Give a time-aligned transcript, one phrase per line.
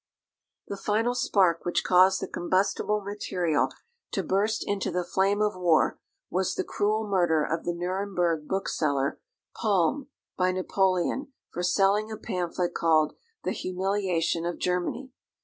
[0.67, 3.69] The final spark which caused the combustible material
[4.13, 5.99] to burst into the flame of war,
[6.31, 9.19] was the cruel murder of the Nuremberg bookseller,
[9.55, 15.11] Palm, by Napoleon, for selling a pamphlet called, "The Humiliation of Germany."